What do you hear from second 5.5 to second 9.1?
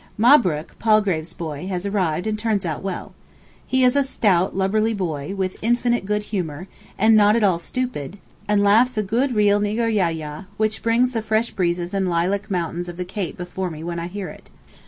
infinite good humour, and not at all stupid, and laughs a